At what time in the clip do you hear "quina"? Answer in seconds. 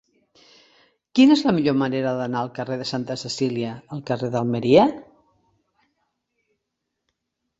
1.17-1.35